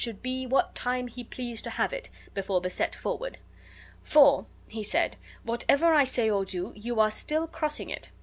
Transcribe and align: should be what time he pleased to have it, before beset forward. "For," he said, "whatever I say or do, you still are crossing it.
should 0.03 0.23
be 0.23 0.47
what 0.47 0.73
time 0.73 1.07
he 1.07 1.23
pleased 1.23 1.63
to 1.63 1.69
have 1.69 1.93
it, 1.93 2.09
before 2.33 2.59
beset 2.59 2.95
forward. 2.95 3.37
"For," 4.01 4.47
he 4.67 4.81
said, 4.81 5.15
"whatever 5.43 5.93
I 5.93 6.05
say 6.05 6.27
or 6.27 6.43
do, 6.43 6.73
you 6.75 7.07
still 7.11 7.43
are 7.43 7.47
crossing 7.47 7.91
it. 7.91 8.09